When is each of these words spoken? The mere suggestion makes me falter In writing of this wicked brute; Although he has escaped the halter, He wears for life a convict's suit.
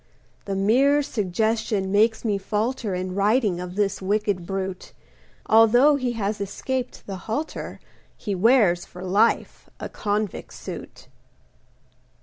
The 0.45 0.55
mere 0.55 1.03
suggestion 1.03 1.91
makes 1.91 2.25
me 2.25 2.39
falter 2.39 2.95
In 2.95 3.13
writing 3.13 3.59
of 3.59 3.75
this 3.75 4.01
wicked 4.01 4.47
brute; 4.47 4.93
Although 5.45 5.95
he 5.95 6.13
has 6.13 6.41
escaped 6.41 7.05
the 7.05 7.17
halter, 7.29 7.79
He 8.17 8.33
wears 8.33 8.83
for 8.83 9.03
life 9.03 9.69
a 9.79 9.89
convict's 9.89 10.57
suit. 10.57 11.07